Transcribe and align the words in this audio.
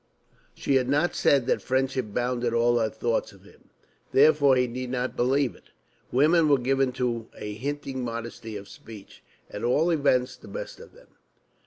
She 0.55 0.77
had 0.77 0.89
not 0.89 1.13
said 1.13 1.45
that 1.45 1.61
friendship 1.61 2.07
bounded 2.11 2.55
all 2.55 2.79
her 2.79 2.89
thoughts 2.89 3.33
of 3.33 3.43
him. 3.43 3.69
Therefore 4.11 4.55
he 4.55 4.65
need 4.65 4.89
not 4.89 5.15
believe 5.15 5.53
it. 5.55 5.65
Women 6.11 6.49
were 6.49 6.57
given 6.57 6.91
to 6.93 7.27
a 7.37 7.53
hinting 7.53 8.03
modesty 8.03 8.57
of 8.57 8.67
speech, 8.67 9.21
at 9.51 9.63
all 9.63 9.91
events 9.91 10.35
the 10.35 10.47
best 10.47 10.79
of 10.79 10.93
them. 10.95 11.09